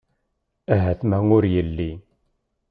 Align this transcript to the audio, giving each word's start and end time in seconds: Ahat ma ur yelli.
Ahat 0.75 1.01
ma 1.09 1.17
ur 1.35 1.43
yelli. 1.53 1.91